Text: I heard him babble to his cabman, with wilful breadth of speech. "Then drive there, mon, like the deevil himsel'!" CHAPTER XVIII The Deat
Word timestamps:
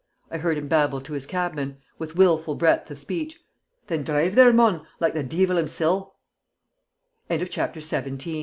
I 0.31 0.39
heard 0.39 0.57
him 0.57 0.67
babble 0.67 0.99
to 1.01 1.13
his 1.13 1.27
cabman, 1.27 1.77
with 1.99 2.15
wilful 2.15 2.55
breadth 2.55 2.89
of 2.89 2.97
speech. 2.97 3.39
"Then 3.85 4.01
drive 4.01 4.33
there, 4.33 4.51
mon, 4.51 4.83
like 4.99 5.13
the 5.13 5.21
deevil 5.23 5.57
himsel'!" 5.57 6.15
CHAPTER 7.29 7.79
XVIII 7.81 7.99
The 7.99 8.09
Deat 8.17 8.39